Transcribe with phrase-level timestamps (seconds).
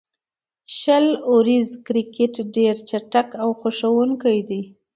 [0.77, 4.61] شل اوریز کرکټ ډېر چټک او خوښوونکی دئ.